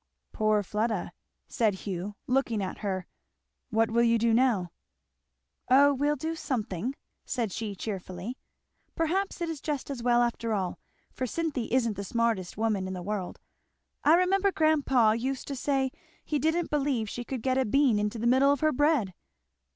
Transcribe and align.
"Poor 0.33 0.63
Fleda!" 0.63 1.13
said 1.47 1.75
Hugh 1.85 2.15
looking 2.25 2.63
at 2.63 2.79
her. 2.79 3.05
"What 3.69 3.91
will 3.91 4.01
you 4.01 4.17
do 4.17 4.33
now?" 4.33 4.71
"O 5.69 5.93
we'll 5.93 6.15
do 6.15 6.33
somehow," 6.33 6.93
said 7.23 7.51
she 7.51 7.75
cheerfully. 7.75 8.35
"Perhaps 8.95 9.41
it 9.41 9.47
is 9.47 9.61
just 9.61 9.91
as 9.91 10.01
well 10.01 10.23
after 10.23 10.53
all, 10.55 10.79
for 11.13 11.27
Cynthy 11.27 11.71
isn't 11.71 11.97
the 11.97 12.03
smartest 12.03 12.57
woman 12.57 12.87
in 12.87 12.95
the 12.95 13.03
world. 13.03 13.37
I 14.03 14.15
remember 14.15 14.51
grandpa 14.51 15.11
used 15.11 15.47
to 15.49 15.55
say 15.55 15.91
he 16.25 16.39
didn't 16.39 16.71
believe 16.71 17.07
she 17.07 17.23
could 17.23 17.43
get 17.43 17.59
a 17.59 17.65
bean 17.65 17.99
into 17.99 18.17
the 18.17 18.25
middle 18.25 18.51
of 18.51 18.61
her 18.61 18.71
bread." 18.71 19.13